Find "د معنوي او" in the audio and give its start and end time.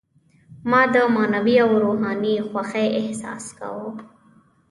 0.93-1.71